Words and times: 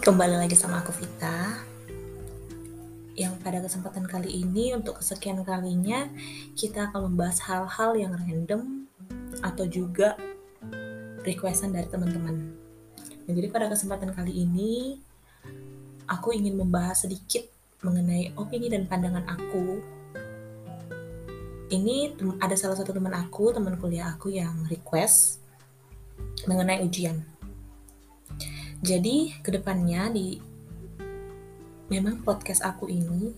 kembali 0.00 0.40
lagi 0.40 0.56
sama 0.56 0.80
aku 0.80 0.96
Vita. 0.96 1.60
Yang 3.12 3.36
pada 3.44 3.60
kesempatan 3.60 4.08
kali 4.08 4.32
ini 4.32 4.72
untuk 4.72 4.96
kesekian 4.96 5.44
kalinya 5.44 6.08
Kita 6.56 6.88
akan 6.88 7.12
membahas 7.12 7.44
hal-hal 7.44 7.92
yang 7.92 8.16
random 8.16 8.88
Atau 9.44 9.68
juga 9.68 10.16
requestan 11.20 11.76
dari 11.76 11.84
teman-teman. 11.84 12.32
Nah, 13.28 13.32
Jadi 13.36 13.52
pada 13.52 13.68
kesempatan 13.68 14.16
kali 14.16 14.40
ini 14.40 14.96
Aku 16.08 16.32
ingin 16.32 16.56
membahas 16.56 17.04
sedikit 17.04 17.44
mengenai 17.84 18.32
opini 18.40 18.72
dan 18.72 18.88
pandangan 18.88 19.24
aku. 19.28 19.84
Ini 21.70 22.16
ada 22.40 22.56
salah 22.56 22.76
satu 22.76 22.92
teman 22.92 23.12
aku, 23.14 23.52
teman 23.52 23.76
kuliah 23.76 24.16
aku 24.16 24.32
yang 24.32 24.64
request 24.68 25.40
mengenai 26.48 26.82
ujian 26.84 27.20
jadi 28.80 29.36
ke 29.44 29.52
depannya 29.52 30.08
di 30.08 30.40
memang 31.92 32.24
podcast 32.24 32.64
aku 32.64 32.88
ini 32.88 33.28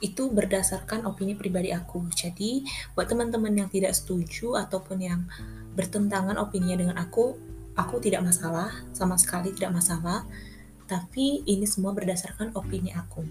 itu 0.00 0.32
berdasarkan 0.32 1.04
opini 1.04 1.36
pribadi 1.36 1.68
aku. 1.76 2.08
Jadi 2.08 2.64
buat 2.96 3.04
teman-teman 3.04 3.52
yang 3.52 3.68
tidak 3.68 3.92
setuju 3.92 4.56
ataupun 4.56 4.98
yang 5.04 5.20
bertentangan 5.76 6.40
opininya 6.40 6.80
dengan 6.80 6.96
aku, 6.96 7.36
aku 7.76 8.00
tidak 8.00 8.24
masalah, 8.24 8.72
sama 8.96 9.20
sekali 9.20 9.52
tidak 9.52 9.76
masalah. 9.76 10.24
Tapi 10.88 11.44
ini 11.44 11.68
semua 11.68 11.92
berdasarkan 11.92 12.56
opini 12.56 12.90
aku. 12.96 13.22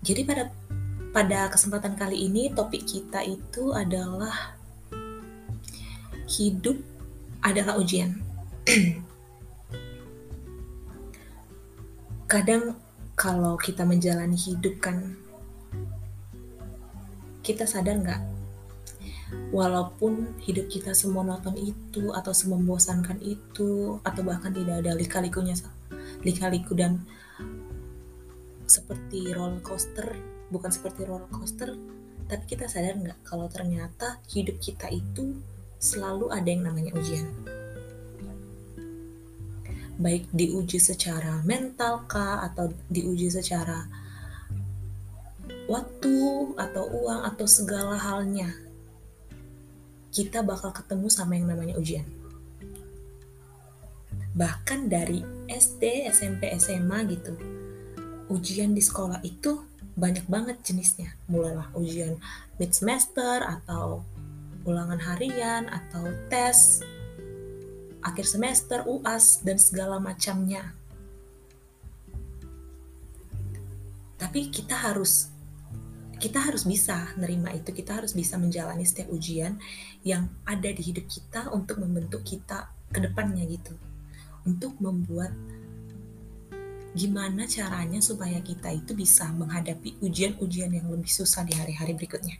Jadi 0.00 0.22
pada 0.24 0.48
pada 1.10 1.50
kesempatan 1.50 1.98
kali 1.98 2.30
ini 2.30 2.54
topik 2.54 2.86
kita 2.86 3.26
itu 3.26 3.74
adalah 3.74 4.54
hidup 6.30 6.78
adalah 7.42 7.74
ujian. 7.74 8.29
Kadang 12.30 12.78
kalau 13.18 13.58
kita 13.58 13.82
menjalani 13.82 14.38
hidup 14.38 14.78
kan 14.78 15.18
kita 17.42 17.66
sadar 17.66 17.98
nggak? 17.98 18.22
Walaupun 19.50 20.38
hidup 20.42 20.70
kita 20.70 20.94
semua 20.94 21.22
nonton 21.22 21.54
itu 21.58 22.10
atau 22.14 22.34
semembosankan 22.34 23.18
itu 23.22 23.98
atau 24.02 24.22
bahkan 24.22 24.54
tidak 24.54 24.82
ada 24.82 24.94
lika-likunya 24.94 25.54
lika-liku 26.22 26.74
dan 26.76 27.02
seperti 28.66 29.34
roller 29.34 29.58
coaster 29.62 30.14
bukan 30.50 30.70
seperti 30.70 31.06
roller 31.06 31.26
coaster 31.30 31.74
tapi 32.30 32.44
kita 32.46 32.70
sadar 32.70 32.94
nggak 32.94 33.18
kalau 33.26 33.50
ternyata 33.50 34.22
hidup 34.30 34.62
kita 34.62 34.86
itu 34.90 35.38
selalu 35.82 36.30
ada 36.30 36.46
yang 36.46 36.62
namanya 36.66 36.94
ujian 36.94 37.26
baik 40.00 40.32
diuji 40.32 40.80
secara 40.80 41.44
mental 41.44 42.08
kah 42.08 42.40
atau 42.48 42.72
diuji 42.88 43.28
secara 43.28 43.84
waktu 45.68 46.16
atau 46.56 46.84
uang 46.88 47.20
atau 47.28 47.46
segala 47.46 48.00
halnya 48.00 48.48
kita 50.10 50.42
bakal 50.42 50.74
ketemu 50.74 51.06
sama 51.06 51.38
yang 51.38 51.46
namanya 51.46 51.78
ujian. 51.78 52.02
Bahkan 54.34 54.90
dari 54.90 55.22
SD, 55.46 56.10
SMP, 56.10 56.50
SMA 56.58 56.98
gitu 57.12 57.34
ujian 58.30 58.72
di 58.72 58.82
sekolah 58.82 59.20
itu 59.26 59.62
banyak 59.98 60.24
banget 60.30 60.62
jenisnya. 60.62 61.12
Mulailah 61.26 61.74
ujian 61.74 62.16
mid 62.56 62.72
semester 62.72 63.42
atau 63.42 64.06
ulangan 64.64 65.02
harian 65.02 65.66
atau 65.66 66.08
tes 66.30 66.80
akhir 68.00 68.26
semester, 68.26 68.84
UAS, 68.88 69.44
dan 69.44 69.60
segala 69.60 70.00
macamnya. 70.00 70.72
Tapi 74.20 74.52
kita 74.52 74.76
harus 74.76 75.32
kita 76.20 76.36
harus 76.36 76.68
bisa 76.68 77.16
nerima 77.16 77.48
itu, 77.56 77.72
kita 77.72 77.96
harus 77.96 78.12
bisa 78.12 78.36
menjalani 78.36 78.84
setiap 78.84 79.08
ujian 79.08 79.56
yang 80.04 80.28
ada 80.44 80.68
di 80.68 80.84
hidup 80.84 81.08
kita 81.08 81.48
untuk 81.48 81.80
membentuk 81.80 82.20
kita 82.20 82.68
ke 82.92 83.00
depannya 83.00 83.48
gitu. 83.48 83.72
Untuk 84.44 84.76
membuat 84.84 85.32
gimana 86.92 87.48
caranya 87.48 88.04
supaya 88.04 88.36
kita 88.44 88.68
itu 88.68 88.92
bisa 88.92 89.32
menghadapi 89.32 90.04
ujian-ujian 90.04 90.76
yang 90.76 90.92
lebih 90.92 91.08
susah 91.08 91.40
di 91.48 91.56
hari-hari 91.56 91.96
berikutnya. 91.96 92.36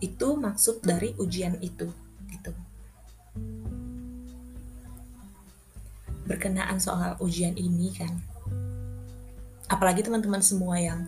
Itu 0.00 0.40
maksud 0.40 0.80
dari 0.80 1.12
ujian 1.20 1.60
itu 1.60 1.92
gitu. 2.32 2.52
Berkenaan 6.26 6.82
soal 6.82 7.14
ujian 7.22 7.54
ini 7.54 7.94
kan. 7.94 8.12
Apalagi 9.66 10.02
teman-teman 10.02 10.42
semua 10.42 10.78
yang 10.78 11.06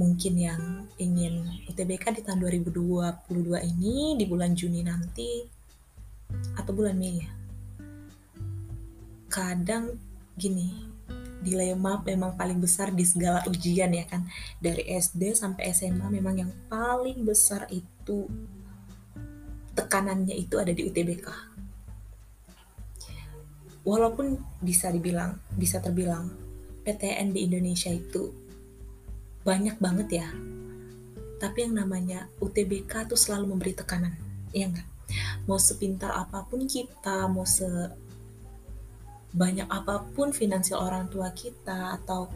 mungkin 0.00 0.34
yang 0.38 0.62
ingin 0.96 1.44
UTBK 1.68 2.20
di 2.20 2.22
tahun 2.24 2.40
2022 2.44 3.28
ini 3.64 4.14
di 4.16 4.24
bulan 4.24 4.54
Juni 4.54 4.80
nanti 4.84 5.44
atau 6.56 6.72
bulan 6.72 6.96
Mei 6.96 7.20
ya. 7.20 7.30
Kadang 9.28 9.96
gini 10.38 10.88
dilema 11.38 12.02
memang 12.02 12.34
paling 12.34 12.58
besar 12.58 12.90
di 12.90 13.04
segala 13.06 13.44
ujian 13.46 13.90
ya 13.92 14.04
kan. 14.06 14.26
Dari 14.60 14.86
SD 14.86 15.36
sampai 15.36 15.70
SMA 15.74 16.06
memang 16.08 16.34
yang 16.46 16.52
paling 16.68 17.24
besar 17.24 17.66
itu 17.70 18.26
tekanannya 19.78 20.34
itu 20.34 20.58
ada 20.58 20.74
di 20.74 20.90
UTBK 20.90 21.57
walaupun 23.88 24.36
bisa 24.60 24.92
dibilang 24.92 25.40
bisa 25.56 25.80
terbilang 25.80 26.28
PTN 26.84 27.32
di 27.32 27.48
Indonesia 27.48 27.88
itu 27.88 28.28
banyak 29.48 29.80
banget 29.80 30.08
ya. 30.20 30.28
Tapi 31.40 31.64
yang 31.64 31.80
namanya 31.80 32.28
UTBK 32.42 33.08
tuh 33.08 33.16
selalu 33.16 33.56
memberi 33.56 33.72
tekanan 33.72 34.12
ya 34.52 34.68
enggak 34.68 34.88
mau 35.48 35.56
sepintar 35.56 36.12
apa 36.12 36.44
pun 36.44 36.68
kita 36.68 37.28
mau 37.32 37.48
se 37.48 37.64
banyak 39.32 39.68
apa 39.68 40.08
pun 40.12 40.32
finansial 40.32 40.84
orang 40.84 41.08
tua 41.12 41.32
kita 41.32 42.00
atau 42.00 42.28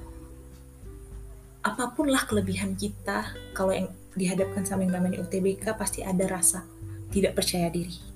apa 1.65 1.85
pun 1.93 2.09
lah 2.13 2.25
kelebihan 2.29 2.77
kita 2.77 3.33
kalau 3.57 3.73
yang 3.73 3.89
dihadapkan 4.13 4.65
sama 4.65 4.85
yang 4.85 5.01
namanya 5.01 5.25
UTBK 5.25 5.73
pasti 5.73 6.05
ada 6.05 6.25
rasa 6.29 6.65
tidak 7.09 7.37
percaya 7.37 7.73
diri 7.73 8.12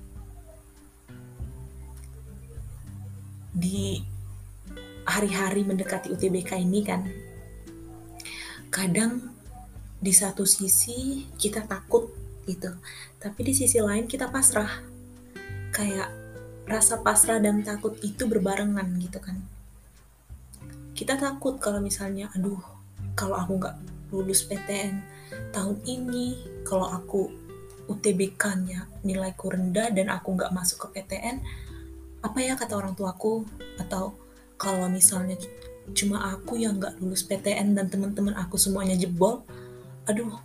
di 3.57 4.05
hari-hari 5.09 5.65
mendekati 5.65 6.13
UTBK 6.13 6.61
ini 6.61 6.85
kan 6.85 7.01
kadang 8.69 9.33
di 9.97 10.13
satu 10.13 10.45
sisi 10.45 11.25
kita 11.41 11.65
takut 11.65 12.13
gitu 12.45 12.69
tapi 13.17 13.39
di 13.41 13.53
sisi 13.57 13.81
lain 13.81 14.05
kita 14.05 14.29
pasrah. 14.29 14.69
Kayak 15.73 16.09
rasa 16.69 17.01
pasrah 17.01 17.41
dan 17.41 17.65
takut 17.65 17.97
itu 18.05 18.29
berbarengan 18.29 18.87
gitu 19.01 19.17
kan. 19.17 19.41
Kita 20.93 21.17
takut 21.17 21.57
kalau 21.57 21.81
misalnya 21.81 22.29
aduh 22.37 22.61
kalau 23.17 23.37
aku 23.37 23.57
nggak 23.57 23.75
lulus 24.13 24.45
PTN 24.45 25.01
tahun 25.51 25.77
ini 25.83 26.39
kalau 26.63 26.87
aku 26.87 27.29
UTBK-nya 27.87 29.03
nilaiku 29.03 29.51
rendah 29.51 29.89
dan 29.91 30.11
aku 30.13 30.35
nggak 30.35 30.53
masuk 30.53 30.87
ke 30.87 31.01
PTN 31.01 31.39
apa 32.21 32.39
ya 32.41 32.53
kata 32.57 32.73
orang 32.77 32.93
tuaku? 32.97 33.45
Atau 33.77 34.17
kalau 34.57 34.89
misalnya 34.89 35.37
cuma 35.95 36.33
aku 36.35 36.59
yang 36.59 36.81
nggak 36.81 36.99
lulus 36.99 37.23
PTN 37.23 37.77
dan 37.77 37.87
teman-teman 37.87 38.35
aku 38.35 38.59
semuanya 38.59 38.99
jebol 38.99 39.47
aduh 40.03 40.35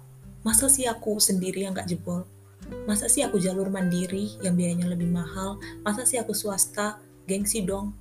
masa 0.46 0.70
sih 0.70 0.86
aku 0.86 1.18
sendiri 1.18 1.66
yang 1.66 1.74
nggak 1.74 1.88
jebol? 1.88 2.26
Masa 2.88 3.10
sih 3.10 3.20
aku 3.26 3.36
jalur 3.42 3.68
mandiri 3.68 4.32
yang 4.40 4.54
biayanya 4.54 4.88
lebih 4.88 5.10
mahal? 5.10 5.58
Masa 5.82 6.06
sih 6.08 6.16
aku 6.16 6.32
swasta 6.32 6.98
gengsi 7.26 7.62
dong? 7.62 7.94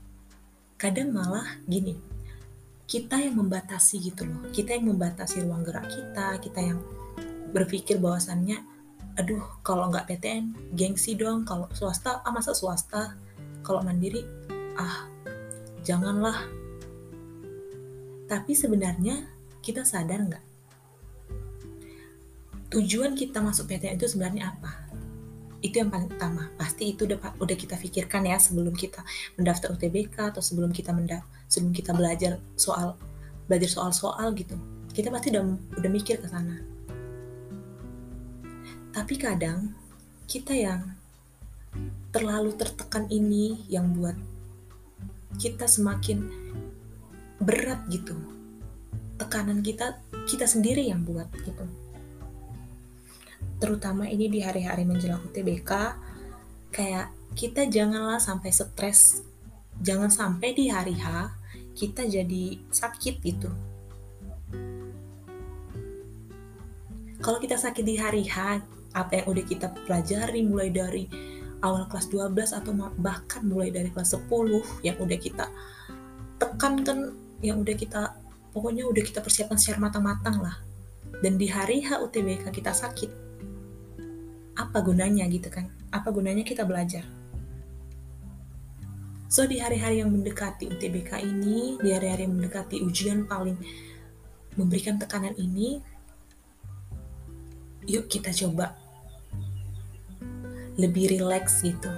Kadang 0.78 1.14
malah 1.14 1.62
gini 1.66 2.12
kita 2.92 3.24
yang 3.24 3.40
membatasi 3.40 4.04
gitu 4.04 4.28
loh. 4.28 4.52
Kita 4.52 4.76
yang 4.76 4.92
membatasi 4.92 5.48
ruang 5.48 5.64
gerak 5.64 5.88
kita 5.88 6.36
kita 6.44 6.60
yang 6.60 6.80
berpikir 7.56 7.96
bahwasannya 8.04 8.60
aduh 9.16 9.44
kalau 9.64 9.88
nggak 9.88 10.12
PTN 10.12 10.76
gengsi 10.76 11.16
dong. 11.16 11.48
Kalau 11.48 11.72
swasta 11.72 12.20
ah 12.20 12.32
masa 12.36 12.52
swasta 12.52 13.16
kalau 13.62 13.82
mandiri 13.86 14.26
ah 14.78 15.08
janganlah. 15.86 16.46
Tapi 18.30 18.52
sebenarnya 18.56 19.28
kita 19.60 19.84
sadar 19.84 20.24
nggak? 20.24 20.46
Tujuan 22.72 23.20
kita 23.20 23.44
masuk 23.44 23.68
PTN 23.68 24.00
itu 24.00 24.08
sebenarnya 24.08 24.56
apa? 24.56 24.88
Itu 25.60 25.84
yang 25.84 25.92
paling 25.92 26.08
utama. 26.08 26.48
Pasti 26.56 26.96
itu 26.96 27.04
udah 27.04 27.36
udah 27.38 27.58
kita 27.60 27.76
pikirkan 27.76 28.24
ya 28.24 28.40
sebelum 28.40 28.72
kita 28.72 29.04
mendaftar 29.36 29.76
UTBK 29.76 30.32
atau 30.32 30.40
sebelum 30.40 30.72
kita 30.72 30.96
mendaftar 30.96 31.28
sebelum 31.52 31.76
kita 31.76 31.92
belajar 31.92 32.40
soal 32.56 32.96
belajar 33.52 33.68
soal-soal 33.68 34.32
gitu. 34.40 34.56
Kita 34.96 35.12
pasti 35.12 35.36
udah 35.36 35.44
udah 35.76 35.92
mikir 35.92 36.24
ke 36.24 36.28
sana. 36.32 36.64
Tapi 38.96 39.16
kadang 39.20 39.76
kita 40.32 40.56
yang 40.56 40.96
terlalu 42.12 42.52
tertekan 42.60 43.08
ini 43.08 43.64
yang 43.72 43.96
buat 43.96 44.16
kita 45.40 45.66
semakin 45.66 46.28
berat 47.40 47.88
gitu. 47.88 48.14
Tekanan 49.16 49.64
kita 49.64 49.98
kita 50.28 50.46
sendiri 50.46 50.86
yang 50.86 51.08
buat 51.08 51.32
gitu. 51.32 51.66
Terutama 53.58 54.12
ini 54.12 54.28
di 54.28 54.44
hari-hari 54.44 54.84
menjelang 54.84 55.24
UTBK 55.24 55.72
kayak 56.76 57.10
kita 57.34 57.66
janganlah 57.72 58.20
sampai 58.20 58.52
stres. 58.52 59.24
Jangan 59.82 60.12
sampai 60.12 60.54
di 60.54 60.68
hari 60.70 60.94
H 61.00 61.32
kita 61.74 62.06
jadi 62.06 62.60
sakit 62.70 63.16
gitu. 63.24 63.50
Kalau 67.22 67.38
kita 67.38 67.56
sakit 67.56 67.86
di 67.86 67.96
hari 67.96 68.28
H 68.28 68.62
apa 68.92 69.24
yang 69.24 69.26
udah 69.32 69.46
kita 69.48 69.72
pelajari 69.88 70.42
mulai 70.44 70.70
dari 70.74 71.31
awal 71.62 71.86
kelas 71.88 72.10
12 72.10 72.58
atau 72.58 72.72
bahkan 72.98 73.42
mulai 73.46 73.70
dari 73.70 73.94
kelas 73.94 74.18
10 74.18 74.86
yang 74.86 74.98
udah 74.98 75.20
kita 75.22 75.46
tekankan 76.42 77.14
yang 77.46 77.62
udah 77.62 77.78
kita 77.78 78.18
pokoknya 78.50 78.90
udah 78.90 79.04
kita 79.06 79.22
persiapkan 79.22 79.62
secara 79.62 79.90
matang-matang 79.90 80.42
lah. 80.42 80.58
Dan 81.22 81.38
di 81.38 81.46
hari 81.46 81.86
H 81.86 82.02
UTBK 82.02 82.50
kita 82.50 82.74
sakit 82.74 83.10
apa 84.58 84.78
gunanya 84.82 85.30
gitu 85.30 85.54
kan? 85.54 85.70
Apa 85.94 86.10
gunanya 86.10 86.42
kita 86.42 86.66
belajar? 86.66 87.06
So 89.32 89.48
di 89.48 89.62
hari-hari 89.62 90.04
yang 90.04 90.12
mendekati 90.12 90.68
UTBK 90.68 91.24
ini 91.24 91.80
di 91.80 91.90
hari-hari 91.94 92.28
yang 92.28 92.36
mendekati 92.36 92.84
ujian 92.84 93.30
paling 93.30 93.56
memberikan 94.60 95.00
tekanan 95.00 95.32
ini 95.40 95.80
yuk 97.88 98.12
kita 98.12 98.36
coba 98.36 98.76
lebih 100.80 101.12
rileks 101.18 101.64
gitu. 101.64 101.92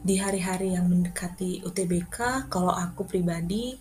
Di 0.00 0.16
hari-hari 0.16 0.72
yang 0.72 0.88
mendekati 0.88 1.60
UTBK, 1.60 2.48
kalau 2.48 2.72
aku 2.72 3.04
pribadi, 3.04 3.76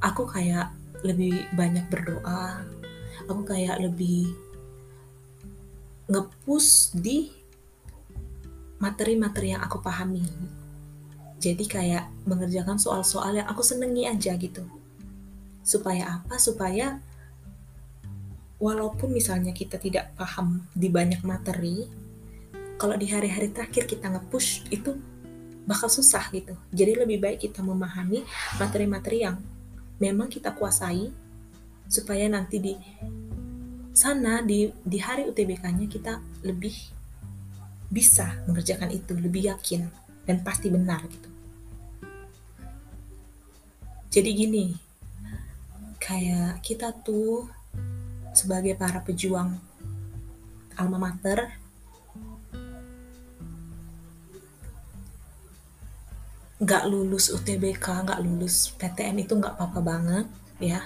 aku 0.00 0.24
kayak 0.24 0.72
lebih 1.04 1.44
banyak 1.52 1.84
berdoa, 1.92 2.64
aku 3.28 3.42
kayak 3.44 3.76
lebih 3.82 4.32
ngepus 6.08 6.96
di 6.96 7.28
materi-materi 8.80 9.54
yang 9.54 9.62
aku 9.62 9.78
pahami. 9.84 10.24
Jadi 11.42 11.64
kayak 11.66 12.06
mengerjakan 12.24 12.78
soal-soal 12.78 13.34
yang 13.34 13.46
aku 13.50 13.60
senengi 13.60 14.06
aja 14.06 14.34
gitu. 14.38 14.62
Supaya 15.62 16.22
apa? 16.22 16.38
Supaya 16.38 17.02
walaupun 18.62 19.10
misalnya 19.10 19.50
kita 19.50 19.74
tidak 19.82 20.14
paham 20.14 20.62
di 20.70 20.86
banyak 20.86 21.26
materi, 21.26 21.82
kalau 22.78 22.94
di 22.94 23.10
hari-hari 23.10 23.50
terakhir 23.50 23.90
kita 23.90 24.06
nge-push 24.06 24.70
itu 24.70 24.94
bakal 25.66 25.90
susah 25.90 26.30
gitu. 26.30 26.54
Jadi 26.70 27.02
lebih 27.02 27.18
baik 27.18 27.42
kita 27.42 27.58
memahami 27.58 28.22
materi-materi 28.62 29.26
yang 29.26 29.42
memang 29.98 30.30
kita 30.30 30.54
kuasai 30.54 31.10
supaya 31.90 32.30
nanti 32.30 32.62
di 32.62 32.74
sana 33.90 34.40
di 34.46 34.70
di 34.86 34.98
hari 35.02 35.26
UTBK-nya 35.26 35.90
kita 35.90 36.22
lebih 36.46 36.74
bisa 37.90 38.38
mengerjakan 38.46 38.94
itu, 38.94 39.12
lebih 39.18 39.50
yakin 39.50 39.90
dan 40.22 40.38
pasti 40.46 40.70
benar 40.70 41.02
gitu. 41.10 41.28
Jadi 44.12 44.30
gini, 44.32 44.66
kayak 45.98 46.60
kita 46.64 46.92
tuh 47.04 47.61
sebagai 48.32 48.76
para 48.76 49.04
pejuang 49.04 49.56
alma 50.76 50.98
mater 50.98 51.62
nggak 56.62 56.86
lulus 56.86 57.34
UTBK, 57.34 58.06
nggak 58.06 58.22
lulus 58.22 58.70
PTN 58.78 59.26
itu 59.26 59.34
nggak 59.34 59.58
apa-apa 59.58 59.80
banget 59.82 60.26
ya. 60.62 60.78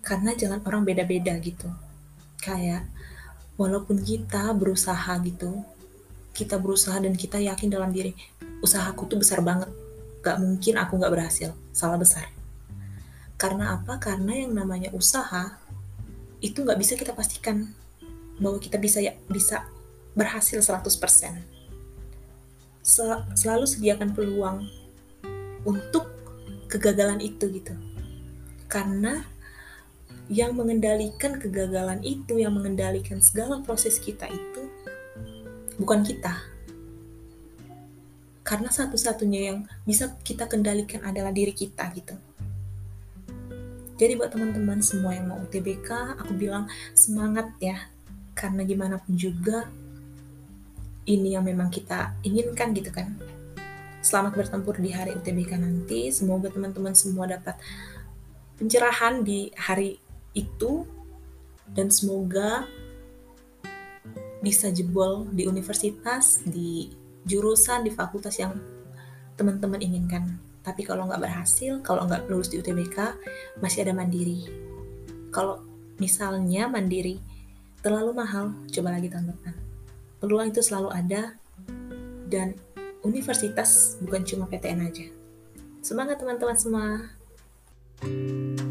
Karena 0.00 0.32
jalan 0.32 0.64
orang 0.64 0.88
beda-beda 0.88 1.36
gitu. 1.36 1.68
Kayak 2.40 2.88
walaupun 3.60 4.00
kita 4.00 4.56
berusaha 4.56 5.20
gitu, 5.20 5.60
kita 6.32 6.56
berusaha 6.56 6.96
dan 6.96 7.12
kita 7.12 7.36
yakin 7.44 7.68
dalam 7.68 7.92
diri, 7.92 8.16
usahaku 8.64 9.04
tuh 9.04 9.20
besar 9.20 9.44
banget. 9.44 9.68
Gak 10.24 10.40
mungkin 10.40 10.80
aku 10.80 10.96
nggak 10.96 11.12
berhasil, 11.12 11.52
salah 11.76 12.00
besar. 12.00 12.37
Karena 13.38 13.78
apa? 13.78 14.02
Karena 14.02 14.34
yang 14.34 14.52
namanya 14.52 14.90
usaha 14.90 15.56
itu 16.42 16.66
nggak 16.66 16.78
bisa 16.78 16.98
kita 16.98 17.14
pastikan 17.14 17.70
bahwa 18.42 18.58
kita 18.58 18.78
bisa 18.78 18.98
ya 18.98 19.14
bisa 19.30 19.66
berhasil 20.18 20.58
100%. 20.58 21.38
Sel 22.82 23.22
selalu 23.38 23.66
sediakan 23.70 24.10
peluang 24.10 24.66
untuk 25.62 26.10
kegagalan 26.66 27.22
itu 27.22 27.46
gitu. 27.54 27.74
Karena 28.66 29.22
yang 30.28 30.52
mengendalikan 30.58 31.40
kegagalan 31.40 32.04
itu, 32.04 32.36
yang 32.36 32.52
mengendalikan 32.52 33.22
segala 33.24 33.64
proses 33.64 33.96
kita 33.96 34.28
itu 34.28 34.62
bukan 35.80 36.04
kita. 36.04 36.36
Karena 38.44 38.68
satu-satunya 38.72 39.40
yang 39.52 39.58
bisa 39.84 40.16
kita 40.24 40.48
kendalikan 40.48 41.04
adalah 41.04 41.32
diri 41.32 41.52
kita 41.52 41.88
gitu. 41.96 42.16
Jadi 43.98 44.14
buat 44.14 44.30
teman-teman 44.30 44.78
semua 44.78 45.10
yang 45.10 45.26
mau 45.26 45.42
UTBK, 45.42 46.14
aku 46.22 46.30
bilang 46.38 46.70
semangat 46.94 47.50
ya. 47.58 47.90
Karena 48.30 48.62
gimana 48.62 49.02
pun 49.02 49.18
juga 49.18 49.66
ini 51.10 51.34
yang 51.34 51.42
memang 51.42 51.66
kita 51.66 52.14
inginkan 52.22 52.70
gitu 52.78 52.94
kan. 52.94 53.18
Selamat 53.98 54.38
bertempur 54.38 54.78
di 54.78 54.94
hari 54.94 55.18
UTBK 55.18 55.58
nanti. 55.58 56.14
Semoga 56.14 56.46
teman-teman 56.46 56.94
semua 56.94 57.26
dapat 57.26 57.58
pencerahan 58.54 59.26
di 59.26 59.50
hari 59.58 59.98
itu 60.30 60.86
dan 61.74 61.90
semoga 61.90 62.70
bisa 64.38 64.70
jebol 64.70 65.26
di 65.34 65.50
universitas, 65.50 66.38
di 66.46 66.94
jurusan, 67.26 67.82
di 67.82 67.90
fakultas 67.90 68.38
yang 68.38 68.54
teman-teman 69.34 69.82
inginkan. 69.82 70.47
Tapi 70.68 70.84
kalau 70.84 71.08
nggak 71.08 71.24
berhasil, 71.24 71.80
kalau 71.80 72.04
nggak 72.04 72.28
lulus 72.28 72.52
di 72.52 72.60
UTBK, 72.60 73.16
masih 73.64 73.88
ada 73.88 73.96
mandiri. 73.96 74.44
Kalau 75.32 75.64
misalnya 75.96 76.68
mandiri 76.68 77.16
terlalu 77.80 78.12
mahal, 78.12 78.52
coba 78.68 79.00
lagi 79.00 79.08
tahun. 79.08 79.32
Peluang 80.20 80.52
itu 80.52 80.60
selalu 80.60 80.92
ada 80.92 81.32
dan 82.28 82.52
universitas 83.00 83.96
bukan 84.04 84.28
cuma 84.28 84.44
PTN 84.44 84.84
aja. 84.84 85.08
Semangat 85.80 86.20
teman-teman 86.20 86.58
semua. 86.60 87.16
thank 87.98 88.60
you 88.60 88.67